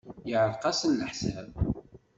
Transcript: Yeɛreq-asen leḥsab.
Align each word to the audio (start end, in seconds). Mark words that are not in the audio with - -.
Yeɛreq-asen 0.29 0.91
leḥsab. 0.99 1.49